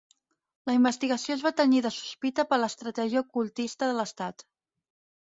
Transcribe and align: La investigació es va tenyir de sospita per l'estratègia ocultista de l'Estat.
La 0.67 0.73
investigació 0.75 1.35
es 1.39 1.43
va 1.47 1.51
tenyir 1.59 1.81
de 1.85 1.91
sospita 1.97 2.45
per 2.53 2.59
l'estratègia 2.61 3.23
ocultista 3.27 3.91
de 3.91 3.99
l'Estat. 3.99 4.43